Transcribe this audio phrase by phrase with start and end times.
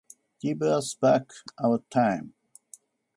[0.39, 1.31] Give us back
[1.63, 2.33] our time.